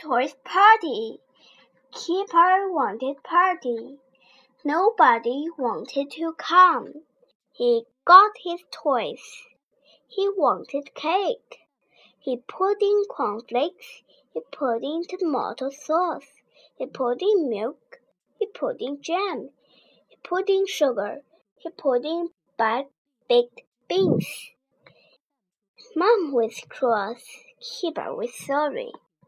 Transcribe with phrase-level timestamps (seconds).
[0.00, 1.20] toys party.
[1.92, 3.98] Kipper wanted party.
[4.64, 7.02] Nobody wanted to come.
[7.52, 9.42] He got his toys.
[10.06, 11.66] He wanted cake.
[12.18, 14.02] He put in cornflakes.
[14.32, 16.40] He put in tomato sauce.
[16.76, 18.00] He put in milk.
[18.38, 19.50] He put in jam.
[20.08, 21.20] He put in sugar.
[21.58, 24.50] He put in baked beans.
[25.94, 27.22] Mom was cross.
[27.60, 28.92] Kipper was sorry.